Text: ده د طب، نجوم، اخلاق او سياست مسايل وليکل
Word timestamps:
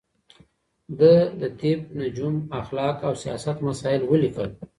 ده 0.99 1.13
د 1.39 1.41
طب، 1.59 1.79
نجوم، 1.99 2.35
اخلاق 2.61 2.97
او 3.07 3.13
سياست 3.23 3.57
مسايل 3.67 4.01
وليکل 4.11 4.49